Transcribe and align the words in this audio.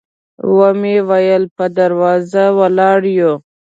و 0.55 0.57
مو 0.79 0.95
ویل 1.09 1.43
په 1.55 1.65
دروازه 1.77 2.43
ولاړ 2.59 2.99
یو. 3.19 3.33